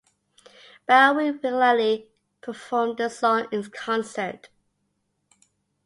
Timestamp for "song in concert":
3.07-4.49